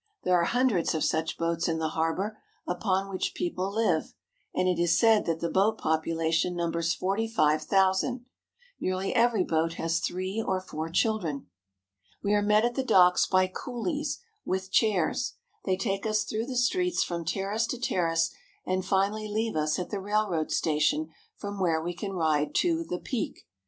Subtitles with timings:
[0.23, 4.15] There are hundreds of such boats in the harbor, upon which people live;
[4.51, 8.25] and it is said that the boat population numbers forty five thousand.
[8.79, 11.51] Nearly every boat has three or four children.
[12.23, 15.35] We are met at the docks by coolies with chairs.
[15.65, 18.31] They take us through the streets from terrace to terrace,
[18.65, 22.97] and finally leave us at the railroad station from where we can ride to The
[22.97, 23.45] Peak.